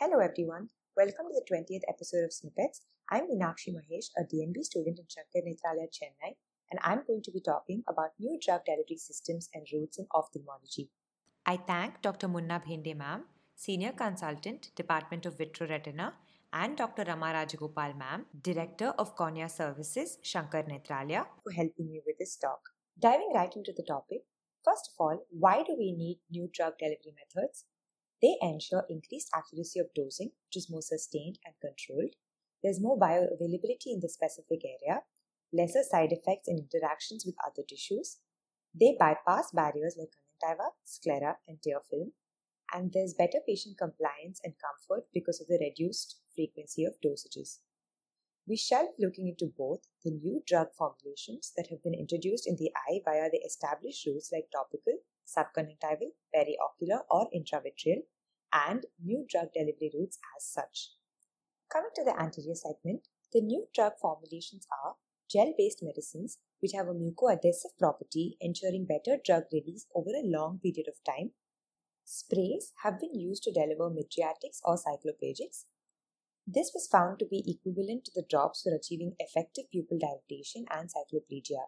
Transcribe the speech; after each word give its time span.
Hello 0.00 0.20
everyone, 0.20 0.68
welcome 0.96 1.26
to 1.26 1.34
the 1.34 1.44
20th 1.52 1.82
episode 1.88 2.22
of 2.24 2.32
Snippets. 2.32 2.82
I'm 3.10 3.24
Meenakshi 3.24 3.70
Mahesh, 3.76 4.10
a 4.16 4.22
DNB 4.22 4.62
student 4.62 5.00
in 5.00 5.06
Sankara 5.08 5.42
Nethralaya, 5.42 5.88
Chennai, 5.96 6.36
and 6.70 6.78
I'm 6.84 7.02
going 7.04 7.20
to 7.24 7.32
be 7.32 7.40
talking 7.40 7.82
about 7.88 8.10
new 8.20 8.38
drug 8.40 8.60
delivery 8.64 8.96
systems 8.96 9.48
and 9.52 9.66
routes 9.72 9.98
in 9.98 10.06
ophthalmology. 10.14 10.90
I 11.44 11.56
thank 11.56 12.00
Dr. 12.00 12.28
Muna 12.28 12.62
Bhende 12.64 12.96
ma'am, 12.96 13.24
Senior 13.56 13.90
Consultant, 13.90 14.70
Department 14.76 15.26
of 15.26 15.36
Vitreoretina, 15.36 16.12
and 16.52 16.76
Dr. 16.76 17.02
Rama 17.02 17.32
Rajagopal 17.34 17.98
ma'am, 17.98 18.24
Director 18.40 18.90
of 19.00 19.16
Cornea 19.16 19.48
Services, 19.48 20.18
Sankara 20.22 20.62
Nethralaya, 20.62 21.26
for 21.42 21.50
helping 21.50 21.90
me 21.90 22.00
with 22.06 22.18
this 22.18 22.36
talk. 22.36 22.60
Diving 23.00 23.32
right 23.34 23.52
into 23.56 23.72
the 23.76 23.82
topic, 23.82 24.22
first 24.64 24.90
of 24.92 25.04
all, 25.04 25.26
why 25.30 25.64
do 25.64 25.74
we 25.76 25.90
need 25.90 26.20
new 26.30 26.48
drug 26.54 26.74
delivery 26.78 27.16
methods? 27.18 27.64
They 28.20 28.36
ensure 28.40 28.84
increased 28.88 29.30
accuracy 29.34 29.78
of 29.78 29.94
dosing, 29.94 30.32
which 30.46 30.56
is 30.56 30.70
more 30.70 30.82
sustained 30.82 31.38
and 31.44 31.54
controlled. 31.60 32.14
There's 32.62 32.80
more 32.80 32.98
bioavailability 32.98 33.86
in 33.86 34.00
the 34.00 34.08
specific 34.08 34.62
area, 34.64 35.02
lesser 35.52 35.84
side 35.88 36.12
effects 36.12 36.48
and 36.48 36.58
interactions 36.58 37.24
with 37.24 37.36
other 37.46 37.62
tissues. 37.66 38.18
They 38.74 38.96
bypass 38.98 39.52
barriers 39.52 39.96
like 39.98 40.10
conjunctiva, 40.10 40.70
sclera, 40.84 41.38
and 41.46 41.62
tear 41.62 41.80
film. 41.88 42.12
And 42.74 42.92
there's 42.92 43.14
better 43.14 43.38
patient 43.46 43.78
compliance 43.78 44.40
and 44.44 44.54
comfort 44.58 45.06
because 45.14 45.40
of 45.40 45.46
the 45.46 45.58
reduced 45.58 46.20
frequency 46.34 46.84
of 46.84 47.00
dosages. 47.04 47.58
We 48.46 48.56
shall 48.56 48.92
be 48.96 49.04
looking 49.04 49.28
into 49.28 49.52
both 49.56 49.80
the 50.04 50.10
new 50.10 50.42
drug 50.46 50.68
formulations 50.76 51.52
that 51.56 51.68
have 51.68 51.82
been 51.82 51.94
introduced 51.94 52.46
in 52.46 52.56
the 52.56 52.72
eye 52.88 53.00
via 53.04 53.30
the 53.30 53.38
established 53.38 54.06
routes 54.06 54.30
like 54.32 54.50
topical, 54.50 54.98
subconjunctival, 55.28 56.10
periocular, 56.32 57.02
or 57.10 57.28
intravitreal, 57.34 58.02
and 58.52 58.86
new 59.02 59.26
drug 59.28 59.48
delivery 59.52 59.90
routes 59.94 60.18
as 60.36 60.44
such. 60.44 60.92
Coming 61.70 61.90
to 61.96 62.04
the 62.04 62.18
anterior 62.18 62.54
segment, 62.54 63.08
the 63.32 63.42
new 63.42 63.66
drug 63.74 63.92
formulations 64.00 64.66
are 64.84 64.94
gel 65.30 65.52
based 65.58 65.82
medicines 65.82 66.38
which 66.60 66.72
have 66.72 66.88
a 66.88 66.94
mucoadhesive 66.94 67.76
property 67.78 68.38
ensuring 68.40 68.86
better 68.86 69.18
drug 69.22 69.44
release 69.52 69.86
over 69.94 70.10
a 70.10 70.26
long 70.26 70.58
period 70.58 70.88
of 70.88 71.04
time. 71.04 71.32
Sprays 72.04 72.72
have 72.82 72.98
been 72.98 73.14
used 73.14 73.42
to 73.42 73.52
deliver 73.52 73.90
mydriatics 73.90 74.60
or 74.64 74.76
cycloplegics. 74.76 75.66
This 76.46 76.70
was 76.72 76.88
found 76.90 77.18
to 77.18 77.26
be 77.26 77.44
equivalent 77.46 78.06
to 78.06 78.12
the 78.14 78.24
drops 78.28 78.62
for 78.62 78.74
achieving 78.74 79.14
effective 79.18 79.70
pupil 79.70 79.98
dilatation 79.98 80.64
and 80.70 80.88
cycloplegia. 80.88 81.66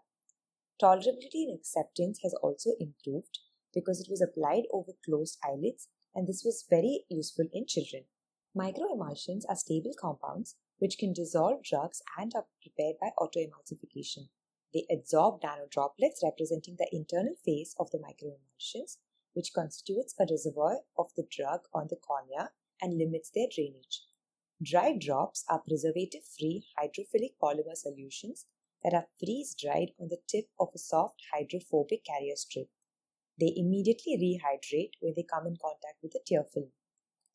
Tolerability 0.82 1.44
and 1.44 1.58
acceptance 1.58 2.20
has 2.22 2.32
also 2.42 2.70
improved 2.80 3.40
because 3.74 4.00
it 4.00 4.08
was 4.10 4.20
applied 4.20 4.64
over 4.72 4.92
closed 5.04 5.38
eyelids 5.44 5.88
and 6.14 6.26
this 6.26 6.42
was 6.44 6.66
very 6.68 7.04
useful 7.08 7.46
in 7.52 7.66
children. 7.66 8.04
Microemulsions 8.56 9.42
are 9.48 9.56
stable 9.56 9.92
compounds 10.00 10.56
which 10.78 10.98
can 10.98 11.12
dissolve 11.12 11.62
drugs 11.62 12.02
and 12.18 12.32
are 12.34 12.46
prepared 12.62 12.96
by 13.00 13.10
autoemulsification. 13.18 14.28
They 14.72 14.86
absorb 14.90 15.42
nanodroplets 15.42 16.22
representing 16.22 16.76
the 16.78 16.88
internal 16.92 17.34
phase 17.44 17.74
of 17.78 17.90
the 17.90 17.98
microemulsions, 17.98 18.96
which 19.34 19.52
constitutes 19.54 20.14
a 20.18 20.26
reservoir 20.28 20.80
of 20.96 21.10
the 21.16 21.26
drug 21.30 21.60
on 21.74 21.88
the 21.88 21.96
cornea 21.96 22.50
and 22.80 22.96
limits 22.96 23.30
their 23.30 23.46
drainage. 23.54 24.02
Dry 24.62 24.96
drops 24.96 25.44
are 25.48 25.60
preservative 25.60 26.24
free 26.24 26.66
hydrophilic 26.78 27.34
polymer 27.42 27.76
solutions 27.76 28.46
that 28.82 28.94
are 28.94 29.08
freeze 29.18 29.54
dried 29.54 29.92
on 30.00 30.08
the 30.08 30.20
tip 30.28 30.46
of 30.58 30.68
a 30.74 30.78
soft 30.78 31.22
hydrophobic 31.32 32.04
carrier 32.04 32.36
strip. 32.36 32.68
They 33.40 33.54
immediately 33.56 34.18
rehydrate 34.20 34.92
when 35.00 35.14
they 35.16 35.22
come 35.22 35.46
in 35.46 35.56
contact 35.56 36.02
with 36.02 36.12
the 36.12 36.20
tear 36.26 36.44
film. 36.44 36.72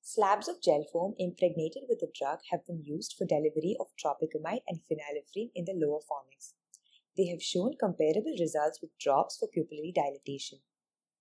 Slabs 0.01 0.47
of 0.47 0.61
gel 0.61 0.85
foam 0.93 1.15
impregnated 1.17 1.83
with 1.89 1.99
the 1.99 2.11
drug 2.13 2.39
have 2.51 2.63
been 2.67 2.83
used 2.85 3.15
for 3.17 3.25
delivery 3.25 3.75
of 3.79 3.87
tropicamide 3.97 4.61
and 4.67 4.81
phenylephrine 4.85 5.49
in 5.55 5.65
the 5.65 5.73
lower 5.73 5.99
fornix. 5.99 6.53
They 7.17 7.25
have 7.27 7.41
shown 7.41 7.73
comparable 7.79 8.35
results 8.39 8.81
with 8.81 8.95
drops 8.99 9.37
for 9.37 9.47
pupillary 9.47 9.95
dilatation. 9.95 10.59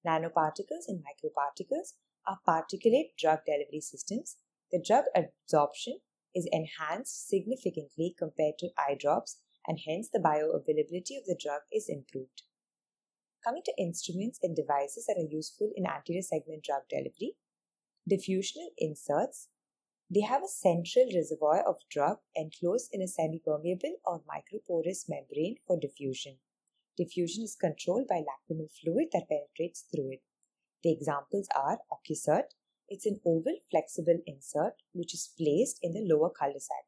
Nanoparticles 0.06 0.86
and 0.86 1.02
microparticles 1.02 1.94
are 2.26 2.40
particulate 2.46 3.16
drug 3.18 3.38
delivery 3.46 3.80
systems. 3.80 4.36
The 4.70 4.82
drug 4.86 5.04
absorption 5.16 6.00
is 6.34 6.46
enhanced 6.52 7.26
significantly 7.26 8.14
compared 8.18 8.58
to 8.58 8.70
eye 8.76 8.96
drops, 8.98 9.38
and 9.66 9.78
hence 9.86 10.10
the 10.12 10.18
bioavailability 10.18 11.16
of 11.16 11.24
the 11.26 11.38
drug 11.40 11.62
is 11.72 11.88
improved. 11.88 12.42
Coming 13.44 13.62
to 13.66 13.74
instruments 13.78 14.38
and 14.42 14.56
devices 14.56 15.04
that 15.04 15.18
are 15.18 15.30
useful 15.30 15.70
in 15.76 15.84
anterior 15.86 16.22
segment 16.22 16.64
drug 16.64 16.82
delivery, 16.88 17.36
diffusional 18.10 18.70
inserts. 18.78 19.48
They 20.10 20.22
have 20.22 20.42
a 20.42 20.48
central 20.48 21.06
reservoir 21.14 21.62
of 21.68 21.76
drug 21.90 22.18
enclosed 22.34 22.88
in 22.92 23.02
a 23.02 23.08
semi-permeable 23.08 23.96
or 24.06 24.22
microporous 24.22 25.10
membrane 25.10 25.56
for 25.66 25.78
diffusion. 25.78 26.38
Diffusion 26.96 27.44
is 27.44 27.54
controlled 27.54 28.06
by 28.08 28.22
lacrimal 28.22 28.70
fluid 28.80 29.08
that 29.12 29.28
penetrates 29.28 29.84
through 29.92 30.12
it. 30.12 30.22
The 30.82 30.92
examples 30.92 31.48
are 31.54 31.80
Ocusert. 31.92 32.54
It's 32.88 33.04
an 33.04 33.20
oval 33.26 33.58
flexible 33.70 34.20
insert 34.26 34.74
which 34.92 35.12
is 35.12 35.32
placed 35.36 35.80
in 35.82 35.92
the 35.92 36.00
lower 36.00 36.30
cul-de-sac. 36.30 36.86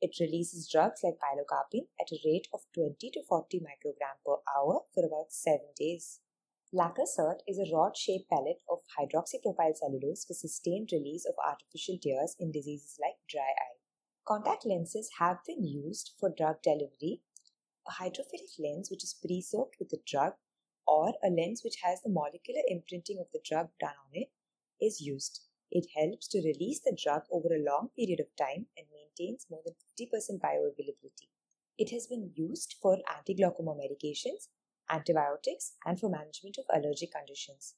It 0.00 0.16
releases 0.18 0.68
drugs 0.70 1.02
like 1.04 1.18
pilocarpine 1.20 1.88
at 2.00 2.10
a 2.10 2.20
rate 2.24 2.48
of 2.54 2.60
20 2.74 3.10
to 3.10 3.22
40 3.28 3.60
microgram 3.60 4.16
per 4.24 4.36
hour 4.56 4.80
for 4.94 5.04
about 5.04 5.30
7 5.30 5.60
days. 5.76 6.20
Lacrisert 6.72 7.40
is 7.46 7.58
a 7.58 7.70
rod-shaped 7.74 8.30
pellet 8.30 8.62
of 8.70 8.78
hydroxypropyl 8.96 9.76
cellulose 9.76 10.24
for 10.24 10.34
sustained 10.34 10.88
release 10.92 11.26
of 11.26 11.34
artificial 11.46 11.98
tears 12.00 12.34
in 12.38 12.50
diseases 12.50 12.96
like 13.00 13.16
dry 13.28 13.42
eye. 13.42 13.76
Contact 14.26 14.64
lenses 14.64 15.10
have 15.18 15.38
been 15.46 15.64
used 15.64 16.12
for 16.18 16.30
drug 16.30 16.62
delivery. 16.62 17.22
A 17.86 18.02
hydrophilic 18.02 18.58
lens 18.58 18.90
which 18.90 19.04
is 19.04 19.18
pre-soaked 19.20 19.76
with 19.78 19.90
the 19.90 20.00
drug 20.06 20.34
or 20.86 21.12
a 21.22 21.28
lens 21.28 21.62
which 21.62 21.80
has 21.82 22.00
the 22.02 22.08
molecular 22.08 22.62
imprinting 22.68 23.18
of 23.18 23.26
the 23.32 23.40
drug 23.44 23.68
done 23.78 23.96
on 24.06 24.12
it 24.12 24.30
is 24.80 25.00
used. 25.00 25.42
It 25.70 25.86
helps 25.96 26.26
to 26.28 26.38
release 26.38 26.80
the 26.80 26.96
drug 27.00 27.22
over 27.30 27.48
a 27.54 27.62
long 27.62 27.90
period 27.96 28.20
of 28.20 28.34
time 28.36 28.66
and 28.76 28.86
maintains 28.92 29.46
more 29.48 29.62
than 29.64 29.74
50% 29.98 30.40
bioavailability. 30.40 31.28
It 31.78 31.90
has 31.90 32.08
been 32.08 32.32
used 32.34 32.74
for 32.82 32.98
anti-glaucoma 33.16 33.74
medications, 33.74 34.48
antibiotics, 34.90 35.76
and 35.86 35.98
for 35.98 36.10
management 36.10 36.58
of 36.58 36.64
allergic 36.74 37.12
conditions. 37.12 37.76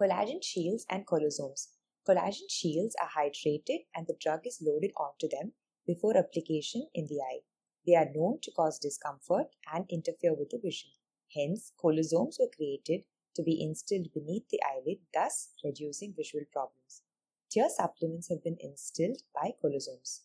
Collagen 0.00 0.42
shields 0.42 0.86
and 0.88 1.06
collasomes. 1.06 1.68
Collagen 2.08 2.48
shields 2.48 2.96
are 3.00 3.10
hydrated 3.10 3.84
and 3.94 4.06
the 4.06 4.16
drug 4.18 4.46
is 4.46 4.62
loaded 4.62 4.92
onto 4.96 5.28
them 5.28 5.52
before 5.86 6.16
application 6.16 6.88
in 6.94 7.06
the 7.06 7.20
eye. 7.20 7.40
They 7.86 7.94
are 7.94 8.10
known 8.12 8.38
to 8.42 8.50
cause 8.52 8.78
discomfort 8.78 9.54
and 9.72 9.84
interfere 9.90 10.34
with 10.34 10.50
the 10.50 10.58
vision. 10.58 10.90
Hence, 11.34 11.72
collasomes 11.78 12.38
were 12.40 12.50
created 12.56 13.04
to 13.34 13.42
be 13.42 13.62
instilled 13.62 14.12
beneath 14.12 14.48
the 14.50 14.60
eyelid, 14.62 14.98
thus 15.12 15.50
reducing 15.64 16.14
visual 16.16 16.44
problems. 16.52 17.02
Tear 17.50 17.68
supplements 17.68 18.28
have 18.28 18.42
been 18.42 18.56
instilled 18.60 19.22
by 19.34 19.52
collasomes. 19.62 20.20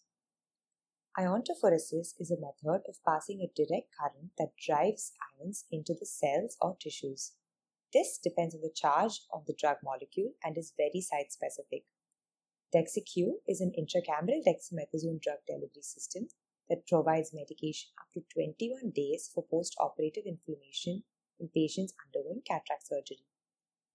Iontophoresis 1.17 2.13
is 2.19 2.31
a 2.31 2.39
method 2.39 2.83
of 2.87 3.03
passing 3.03 3.41
a 3.41 3.51
direct 3.55 3.89
current 3.99 4.31
that 4.37 4.55
drives 4.55 5.13
ions 5.39 5.65
into 5.71 5.93
the 5.93 6.05
cells 6.05 6.55
or 6.61 6.77
tissues. 6.79 7.33
This 7.91 8.17
depends 8.17 8.53
on 8.53 8.61
the 8.61 8.69
charge 8.73 9.21
of 9.33 9.45
the 9.45 9.55
drug 9.57 9.77
molecule 9.83 10.33
and 10.43 10.57
is 10.57 10.73
very 10.77 11.01
site 11.01 11.31
specific. 11.31 11.85
Dexycu 12.75 13.39
is 13.47 13.61
an 13.61 13.71
intracameral 13.79 14.43
dexamethasone 14.45 15.21
drug 15.21 15.39
delivery 15.47 15.81
system 15.81 16.27
that 16.69 16.85
provides 16.85 17.33
medication 17.33 17.89
up 17.99 18.11
to 18.13 18.21
21 18.33 18.91
days 18.93 19.31
for 19.33 19.43
post 19.49 19.75
operative 19.79 20.25
inflammation 20.25 21.03
in 21.39 21.49
patients 21.49 21.93
undergoing 22.05 22.41
cataract 22.45 22.87
surgery. 22.87 23.23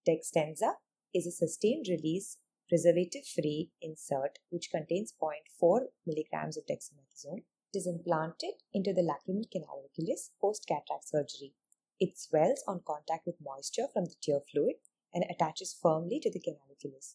Dextenza 0.06 0.75
is 1.14 1.26
a 1.26 1.31
sustained 1.31 1.87
release 1.88 2.38
preservative 2.69 3.26
free 3.26 3.70
insert 3.81 4.38
which 4.50 4.70
contains 4.70 5.12
0.4 5.22 5.81
milligrams 6.06 6.56
of 6.56 6.64
dexamethasone. 6.64 7.44
It 7.72 7.78
is 7.78 7.87
implanted 7.87 8.55
into 8.72 8.93
the 8.93 9.02
lacrimal 9.02 9.44
canaliculus 9.55 10.31
post 10.40 10.67
cataract 10.67 11.08
surgery. 11.08 11.55
It 12.00 12.19
swells 12.19 12.64
on 12.67 12.82
contact 12.87 13.26
with 13.26 13.37
moisture 13.40 13.87
from 13.93 14.06
the 14.06 14.14
tear 14.22 14.40
fluid 14.50 14.76
and 15.14 15.25
attaches 15.31 15.76
firmly 15.81 16.19
to 16.20 16.31
the 16.31 16.40
canaliculus. 16.40 17.14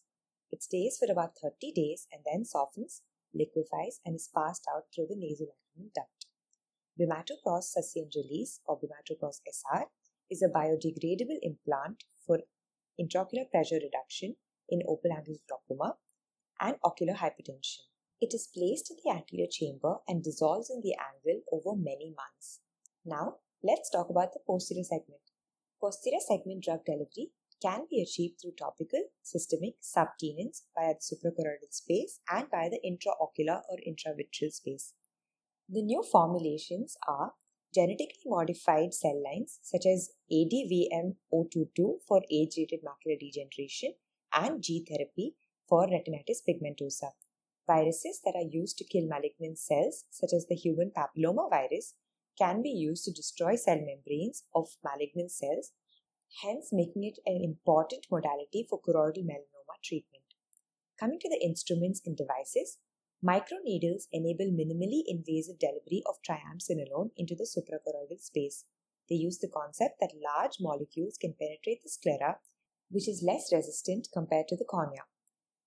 It 0.50 0.62
stays 0.62 0.96
for 0.98 1.10
about 1.10 1.36
30 1.42 1.72
days 1.72 2.06
and 2.12 2.22
then 2.24 2.44
softens, 2.44 3.02
liquefies, 3.34 4.00
and 4.04 4.14
is 4.14 4.30
passed 4.34 4.64
out 4.74 4.84
through 4.94 5.08
the 5.08 5.16
nasolacrimal 5.16 5.92
duct. 5.94 6.26
Bimatoprost 6.98 7.72
sustained 7.72 8.12
release 8.16 8.60
or 8.64 8.78
Bimatoprost 8.78 9.40
SR 9.46 9.86
is 10.30 10.42
a 10.42 10.48
biodegradable 10.48 11.38
implant 11.42 12.04
for 12.26 12.40
intraocular 13.00 13.50
pressure 13.50 13.80
reduction 13.82 14.36
in 14.68 14.82
open 14.88 15.12
angle 15.12 15.36
glaucoma 15.48 15.96
and 16.60 16.76
ocular 16.84 17.14
hypertension. 17.14 17.88
It 18.20 18.34
is 18.34 18.48
placed 18.52 18.90
in 18.90 18.96
the 19.04 19.16
anterior 19.16 19.46
chamber 19.50 19.96
and 20.08 20.24
dissolves 20.24 20.70
in 20.70 20.80
the 20.82 20.94
angle 20.98 21.42
over 21.52 21.76
many 21.76 22.14
months. 22.16 22.60
Now, 23.04 23.36
let's 23.62 23.90
talk 23.90 24.10
about 24.10 24.32
the 24.32 24.40
posterior 24.46 24.84
segment. 24.84 25.22
Posterior 25.80 26.20
segment 26.26 26.64
drug 26.64 26.84
delivery 26.84 27.30
can 27.62 27.86
be 27.90 28.02
achieved 28.02 28.40
through 28.40 28.54
topical, 28.58 29.02
systemic, 29.22 29.74
subtenons 29.80 30.62
via 30.74 30.94
the 30.94 31.00
suprachoroidal 31.00 31.70
space 31.70 32.20
and 32.30 32.46
via 32.50 32.70
the 32.70 32.80
intraocular 32.84 33.62
or 33.68 33.78
intravitreal 33.86 34.52
space. 34.52 34.94
The 35.68 35.82
new 35.82 36.02
formulations 36.02 36.96
are 37.06 37.32
genetically 37.78 38.26
modified 38.26 38.92
cell 38.92 39.18
lines 39.24 39.58
such 39.62 39.86
as 39.94 40.10
ADVM022 40.32 41.86
for 42.06 42.20
age-related 42.38 42.80
macular 42.88 43.18
degeneration 43.20 43.94
and 44.42 44.62
gene 44.62 44.84
therapy 44.90 45.34
for 45.68 45.86
retinitis 45.86 46.40
pigmentosa. 46.48 47.10
Viruses 47.66 48.20
that 48.24 48.36
are 48.40 48.50
used 48.50 48.78
to 48.78 48.84
kill 48.92 49.06
malignant 49.06 49.58
cells 49.58 50.04
such 50.10 50.32
as 50.32 50.46
the 50.46 50.60
human 50.64 50.90
papilloma 50.98 51.48
virus 51.50 51.94
can 52.38 52.62
be 52.62 52.70
used 52.70 53.04
to 53.04 53.12
destroy 53.12 53.54
cell 53.56 53.80
membranes 53.90 54.44
of 54.54 54.68
malignant 54.84 55.30
cells, 55.30 55.72
hence 56.42 56.70
making 56.72 57.04
it 57.04 57.18
an 57.26 57.40
important 57.44 58.06
modality 58.10 58.66
for 58.68 58.80
choroidal 58.80 59.26
melanoma 59.30 59.76
treatment. 59.84 60.24
Coming 60.98 61.18
to 61.20 61.28
the 61.28 61.44
instruments 61.44 62.00
and 62.06 62.16
devices, 62.16 62.78
Microneedles 63.24 64.06
enable 64.12 64.46
minimally 64.46 65.02
invasive 65.08 65.58
delivery 65.58 66.04
of 66.06 66.22
triamcinolone 66.22 67.10
into 67.16 67.34
the 67.34 67.48
suprachoroidal 67.48 68.20
space. 68.20 68.64
They 69.08 69.16
use 69.16 69.38
the 69.38 69.48
concept 69.48 69.96
that 70.00 70.12
large 70.22 70.58
molecules 70.60 71.18
can 71.20 71.34
penetrate 71.34 71.82
the 71.82 71.88
sclera, 71.88 72.38
which 72.90 73.08
is 73.08 73.24
less 73.26 73.52
resistant 73.52 74.06
compared 74.12 74.46
to 74.48 74.56
the 74.56 74.64
cornea. 74.64 75.02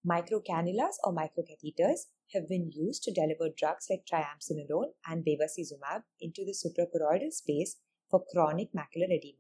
Microcannulas 0.07 0.95
or 1.03 1.13
microcatheters 1.13 2.07
have 2.33 2.48
been 2.48 2.71
used 2.71 3.03
to 3.03 3.12
deliver 3.12 3.50
drugs 3.50 3.88
like 3.89 4.06
triamcinolone 4.06 4.94
and 5.06 5.25
bevacizumab 5.25 6.03
into 6.21 6.45
the 6.45 6.56
suprachoroidal 6.56 7.33
space 7.33 7.77
for 8.09 8.24
chronic 8.31 8.69
macular 8.74 9.12
edema. 9.12 9.38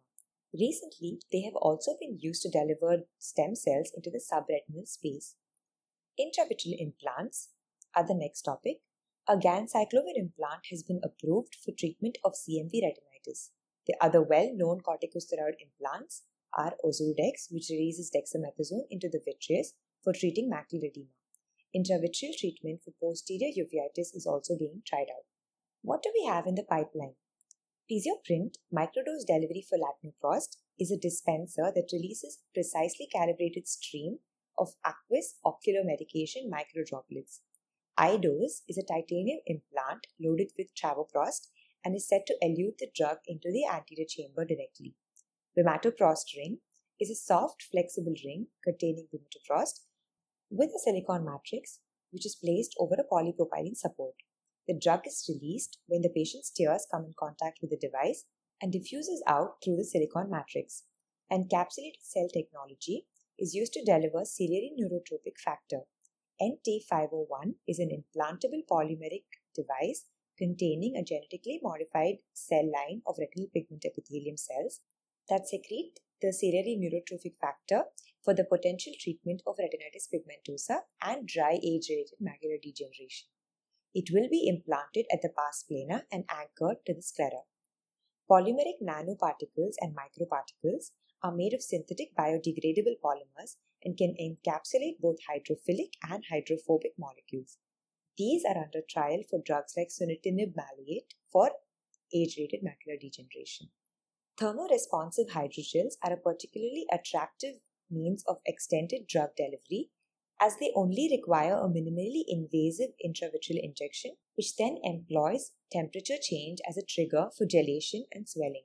Recently, 0.53 1.21
they 1.31 1.43
have 1.43 1.55
also 1.55 1.95
been 1.97 2.19
used 2.19 2.41
to 2.41 2.51
deliver 2.51 3.03
stem 3.17 3.55
cells 3.55 3.89
into 3.95 4.11
the 4.11 4.19
subretinal 4.19 4.85
space. 4.85 5.35
Intravitreal 6.19 6.75
implants 6.77 7.49
are 7.95 8.05
the 8.05 8.15
next 8.15 8.43
topic. 8.43 8.77
A 9.27 9.37
ganciclovir 9.37 10.15
implant 10.15 10.65
has 10.69 10.83
been 10.83 11.01
approved 11.03 11.55
for 11.55 11.71
treatment 11.71 12.17
of 12.23 12.33
CMV 12.33 12.81
retinitis. 12.83 13.49
The 13.87 13.95
other 14.01 14.21
well-known 14.21 14.81
corticosteroid 14.81 15.55
implants 15.59 16.23
are 16.57 16.75
Ozurdex, 16.83 17.51
which 17.51 17.69
releases 17.69 18.11
dexamethasone 18.11 18.85
into 18.89 19.09
the 19.09 19.21
vitreous 19.23 19.73
for 20.03 20.13
treating 20.13 20.49
macular 20.49 20.89
edema. 20.89 21.07
Intravitreal 21.75 22.37
treatment 22.37 22.81
for 22.83 22.91
posterior 22.99 23.51
uveitis 23.57 24.13
is 24.13 24.27
also 24.27 24.57
being 24.57 24.81
tried 24.85 25.07
out. 25.09 25.25
What 25.81 26.03
do 26.03 26.11
we 26.13 26.25
have 26.27 26.45
in 26.45 26.55
the 26.55 26.63
pipeline? 26.63 27.15
Piezoprint 27.89 28.55
microdose 28.73 29.25
delivery 29.25 29.65
for 29.67 29.77
latanoprost 29.77 30.57
is 30.79 30.91
a 30.91 30.97
dispenser 30.97 31.71
that 31.73 31.89
releases 31.93 32.39
precisely 32.53 33.07
calibrated 33.11 33.67
stream 33.67 34.19
of 34.57 34.75
aqueous 34.85 35.35
ocular 35.45 35.83
medication 35.83 36.51
microdroplets. 36.51 37.39
iDose 38.01 38.61
is 38.67 38.79
a 38.79 38.83
titanium 38.91 39.39
implant 39.45 40.07
loaded 40.19 40.51
with 40.57 40.73
travoprost 40.75 41.49
and 41.85 41.95
is 41.95 42.07
said 42.07 42.21
to 42.25 42.35
elute 42.41 42.79
the 42.79 42.89
drug 42.95 43.17
into 43.27 43.51
the 43.51 43.63
anterior 43.71 44.07
chamber 44.09 44.43
directly. 44.43 44.95
Bimatoprost 45.55 46.35
ring 46.35 46.57
is 46.99 47.11
a 47.11 47.15
soft, 47.15 47.61
flexible 47.71 48.15
ring 48.25 48.47
containing 48.63 49.07
bimatoprost 49.13 49.81
with 50.49 50.71
a 50.75 50.79
silicon 50.79 51.25
matrix 51.25 51.79
which 52.09 52.25
is 52.25 52.35
placed 52.35 52.75
over 52.79 52.95
a 52.95 53.13
polypropylene 53.13 53.77
support. 53.77 54.15
The 54.67 54.79
drug 54.79 55.05
is 55.05 55.29
released 55.29 55.77
when 55.87 56.01
the 56.01 56.09
patient's 56.09 56.49
tears 56.49 56.87
come 56.89 57.05
in 57.05 57.13
contact 57.19 57.59
with 57.61 57.69
the 57.69 57.77
device 57.77 58.25
and 58.61 58.71
diffuses 58.71 59.23
out 59.27 59.57
through 59.63 59.77
the 59.77 59.85
silicon 59.85 60.29
matrix. 60.29 60.83
Encapsulated 61.31 62.01
cell 62.01 62.27
technology 62.33 63.05
is 63.37 63.53
used 63.53 63.73
to 63.73 63.83
deliver 63.83 64.25
ciliary 64.25 64.71
neurotrophic 64.79 65.37
factor. 65.43 65.81
NT501 66.41 67.53
is 67.67 67.77
an 67.77 67.91
implantable 67.91 68.63
polymeric 68.69 69.25
device 69.53 70.05
containing 70.35 70.95
a 70.95 71.03
genetically 71.03 71.59
modified 71.61 72.15
cell 72.33 72.65
line 72.65 73.03
of 73.05 73.19
retinal 73.19 73.47
pigment 73.53 73.85
epithelium 73.85 74.37
cells 74.37 74.79
that 75.29 75.47
secrete 75.47 75.99
the 76.19 76.33
ciliary 76.33 76.79
neurotrophic 76.81 77.33
factor 77.39 77.83
for 78.23 78.33
the 78.33 78.43
potential 78.43 78.93
treatment 78.99 79.43
of 79.45 79.57
retinitis 79.57 80.09
pigmentosa 80.11 80.79
and 81.03 81.27
dry 81.27 81.59
age-related 81.63 82.17
macular 82.19 82.59
degeneration. 82.61 83.27
It 83.93 84.09
will 84.11 84.27
be 84.29 84.47
implanted 84.47 85.05
at 85.13 85.21
the 85.21 85.29
pars 85.29 85.63
plana 85.67 86.05
and 86.11 86.23
anchored 86.27 86.77
to 86.87 86.93
the 86.95 87.03
sclera. 87.03 87.43
Polymeric 88.29 88.81
nanoparticles 88.81 89.75
and 89.79 89.95
microparticles 89.95 90.91
are 91.21 91.35
made 91.35 91.53
of 91.53 91.61
synthetic 91.61 92.15
biodegradable 92.17 92.97
polymers 93.03 93.57
and 93.83 93.97
can 93.97 94.15
encapsulate 94.21 94.99
both 94.99 95.17
hydrophilic 95.29 95.91
and 96.09 96.23
hydrophobic 96.29 96.93
molecules. 96.97 97.57
These 98.17 98.43
are 98.45 98.57
under 98.57 98.81
trial 98.87 99.23
for 99.29 99.39
drugs 99.43 99.73
like 99.77 99.89
sunitinib 99.89 100.53
maleate 100.55 101.15
for 101.31 101.51
age-related 102.13 102.61
macular 102.61 102.99
degeneration. 102.99 103.69
Thermoresponsive 104.37 105.29
hydrogels 105.31 105.93
are 106.03 106.13
a 106.13 106.17
particularly 106.17 106.85
attractive 106.91 107.55
means 107.89 108.23
of 108.27 108.37
extended 108.45 109.07
drug 109.07 109.29
delivery 109.35 109.89
as 110.39 110.57
they 110.57 110.71
only 110.75 111.07
require 111.11 111.53
a 111.53 111.69
minimally 111.69 112.23
invasive 112.27 112.89
intravitreal 113.05 113.61
injection, 113.61 114.11
which 114.35 114.55
then 114.55 114.77
employs 114.83 115.51
temperature 115.71 116.17
change 116.19 116.59
as 116.67 116.77
a 116.77 116.85
trigger 116.85 117.29
for 117.37 117.45
gelation 117.45 118.01
and 118.11 118.27
swelling. 118.27 118.63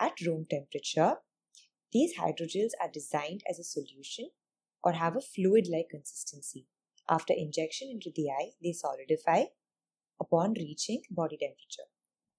At 0.00 0.20
room 0.20 0.46
temperature, 0.48 1.16
these 1.92 2.16
hydrogels 2.18 2.70
are 2.80 2.90
designed 2.92 3.42
as 3.48 3.58
a 3.58 3.64
solution 3.64 4.30
or 4.82 4.92
have 4.92 5.16
a 5.16 5.20
fluid 5.20 5.66
like 5.70 5.88
consistency. 5.90 6.66
After 7.08 7.34
injection 7.36 7.88
into 7.90 8.10
the 8.14 8.30
eye, 8.30 8.50
they 8.62 8.72
solidify 8.72 9.44
upon 10.20 10.54
reaching 10.54 11.02
body 11.10 11.36
temperature. 11.40 11.88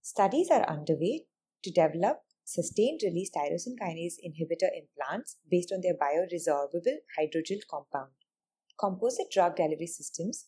Studies 0.02 0.50
are 0.50 0.68
underway 0.70 1.26
to 1.64 1.72
develop 1.72 2.22
sustained 2.44 3.02
release 3.04 3.30
tyrosine 3.30 3.78
kinase 3.82 4.16
inhibitor 4.26 4.70
implants 4.76 5.38
based 5.50 5.72
on 5.72 5.82
their 5.82 5.94
bioresorbable 5.94 6.98
hydrogel 7.18 7.60
compound. 7.70 8.12
Composite 8.80 9.30
drug 9.32 9.56
delivery 9.58 9.88
systems, 9.88 10.46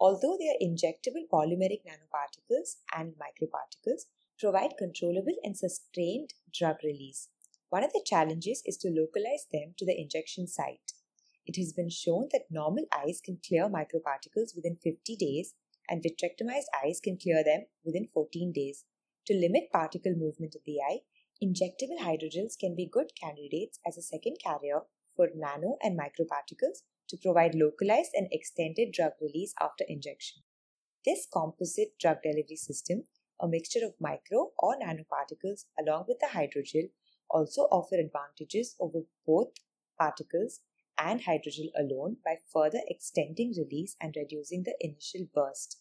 although 0.00 0.38
they 0.38 0.48
are 0.48 0.66
injectable 0.66 1.26
polymeric 1.32 1.82
nanoparticles 1.84 2.76
and 2.96 3.14
microparticles, 3.14 4.02
provide 4.38 4.74
controllable 4.78 5.36
and 5.42 5.56
sustained 5.56 6.30
drug 6.52 6.76
release. 6.82 7.28
One 7.70 7.84
of 7.84 7.92
the 7.92 8.04
challenges 8.04 8.62
is 8.66 8.76
to 8.78 8.88
localize 8.88 9.46
them 9.52 9.74
to 9.78 9.86
the 9.86 9.98
injection 9.98 10.46
site. 10.46 10.92
It 11.46 11.56
has 11.56 11.72
been 11.72 11.90
shown 11.90 12.28
that 12.32 12.50
normal 12.50 12.86
eyes 12.92 13.20
can 13.22 13.38
clear 13.46 13.68
microparticles 13.68 14.54
within 14.56 14.76
50 14.82 15.16
days, 15.16 15.54
and 15.88 16.02
vitrectomized 16.02 16.70
eyes 16.84 17.00
can 17.02 17.18
clear 17.18 17.44
them 17.44 17.66
within 17.84 18.08
14 18.14 18.52
days. 18.52 18.84
To 19.26 19.34
limit 19.34 19.72
particle 19.72 20.14
movement 20.14 20.54
of 20.54 20.62
the 20.64 20.78
eye, 20.80 21.00
injectable 21.42 22.00
hydrogels 22.00 22.58
can 22.58 22.74
be 22.74 22.88
good 22.90 23.12
candidates 23.20 23.78
as 23.86 23.98
a 23.98 24.02
second 24.02 24.36
carrier 24.42 24.82
for 25.16 25.28
nano 25.34 25.76
and 25.82 25.98
microparticles 25.98 26.82
to 27.08 27.16
provide 27.16 27.54
localized 27.54 28.10
and 28.14 28.28
extended 28.30 28.92
drug 28.92 29.12
release 29.20 29.54
after 29.60 29.84
injection. 29.88 30.42
This 31.04 31.26
composite 31.30 31.98
drug 32.00 32.18
delivery 32.22 32.56
system, 32.56 33.04
a 33.40 33.48
mixture 33.48 33.84
of 33.84 33.94
micro 34.00 34.52
or 34.58 34.76
nanoparticles 34.76 35.64
along 35.78 36.06
with 36.08 36.18
the 36.20 36.28
hydrogel, 36.28 36.90
also 37.34 37.62
offer 37.62 37.96
advantages 37.96 38.76
over 38.78 39.00
both 39.26 39.48
particles 39.98 40.60
and 40.96 41.22
hydrogel 41.22 41.70
alone 41.76 42.16
by 42.24 42.36
further 42.52 42.80
extending 42.88 43.52
release 43.58 43.96
and 44.00 44.14
reducing 44.16 44.62
the 44.62 44.76
initial 44.80 45.26
burst. 45.34 45.80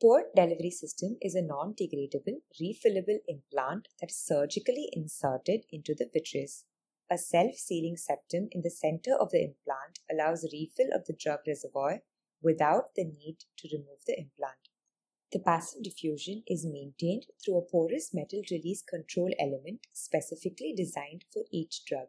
Port 0.00 0.26
delivery 0.36 0.70
system 0.70 1.16
is 1.20 1.34
a 1.34 1.42
non-degradable, 1.42 2.36
refillable 2.62 3.18
implant 3.26 3.88
that 4.00 4.10
is 4.10 4.16
surgically 4.16 4.88
inserted 4.92 5.64
into 5.72 5.94
the 5.94 6.08
vitreous. 6.12 6.64
A 7.10 7.18
self-sealing 7.18 7.96
septum 7.96 8.48
in 8.52 8.62
the 8.62 8.70
center 8.70 9.14
of 9.14 9.30
the 9.30 9.42
implant 9.42 10.00
allows 10.10 10.48
refill 10.52 10.94
of 10.94 11.06
the 11.06 11.16
drug 11.18 11.40
reservoir 11.46 12.02
without 12.42 12.94
the 12.94 13.04
need 13.04 13.38
to 13.56 13.68
remove 13.72 14.04
the 14.06 14.18
implant. 14.18 14.68
The 15.36 15.42
passive 15.42 15.82
diffusion 15.82 16.44
is 16.46 16.64
maintained 16.64 17.26
through 17.44 17.58
a 17.58 17.70
porous 17.70 18.14
metal 18.14 18.40
release 18.50 18.80
control 18.80 19.28
element 19.38 19.86
specifically 19.92 20.72
designed 20.74 21.26
for 21.30 21.44
each 21.52 21.84
drug. 21.84 22.06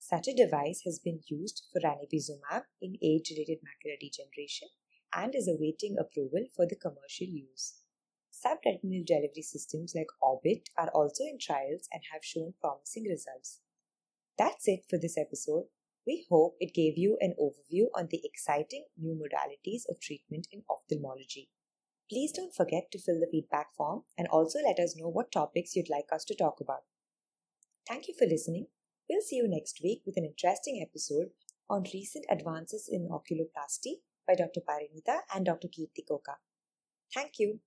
Such 0.00 0.26
a 0.26 0.34
device 0.34 0.82
has 0.84 0.98
been 0.98 1.20
used 1.28 1.68
for 1.72 1.78
ranibizumab 1.78 2.64
in 2.82 2.98
age-related 3.00 3.60
macular 3.62 3.96
degeneration 4.00 4.70
and 5.14 5.36
is 5.36 5.46
awaiting 5.46 5.94
approval 6.00 6.46
for 6.56 6.66
the 6.66 6.74
commercial 6.74 7.28
use. 7.28 7.74
Subretinal 8.32 9.06
delivery 9.06 9.42
systems 9.42 9.94
like 9.94 10.10
Orbit 10.20 10.68
are 10.76 10.90
also 10.92 11.22
in 11.22 11.38
trials 11.38 11.88
and 11.92 12.02
have 12.12 12.24
shown 12.24 12.54
promising 12.60 13.04
results. 13.04 13.60
That's 14.36 14.66
it 14.66 14.80
for 14.90 14.98
this 14.98 15.16
episode. 15.16 15.66
We 16.04 16.26
hope 16.28 16.56
it 16.58 16.74
gave 16.74 16.98
you 16.98 17.18
an 17.20 17.36
overview 17.40 17.84
on 17.94 18.08
the 18.10 18.20
exciting 18.24 18.86
new 18.98 19.14
modalities 19.14 19.82
of 19.88 20.00
treatment 20.00 20.48
in 20.50 20.64
ophthalmology. 20.68 21.50
Please 22.10 22.32
don't 22.32 22.54
forget 22.54 22.90
to 22.92 22.98
fill 22.98 23.18
the 23.18 23.28
feedback 23.30 23.74
form 23.74 24.02
and 24.18 24.28
also 24.28 24.58
let 24.60 24.78
us 24.78 24.94
know 24.96 25.08
what 25.08 25.32
topics 25.32 25.74
you'd 25.74 25.88
like 25.88 26.08
us 26.12 26.24
to 26.26 26.34
talk 26.34 26.60
about. 26.60 26.82
Thank 27.88 28.08
you 28.08 28.14
for 28.18 28.26
listening. 28.26 28.66
We'll 29.08 29.22
see 29.22 29.36
you 29.36 29.48
next 29.48 29.80
week 29.82 30.02
with 30.04 30.16
an 30.16 30.24
interesting 30.24 30.84
episode 30.86 31.28
on 31.68 31.84
recent 31.92 32.26
advances 32.30 32.88
in 32.90 33.08
oculoplasty 33.08 34.00
by 34.26 34.34
Dr. 34.34 34.60
Parinita 34.60 35.20
and 35.34 35.46
Dr. 35.46 35.68
Kirthi 35.68 36.04
Koka. 36.08 36.36
Thank 37.12 37.38
you. 37.38 37.60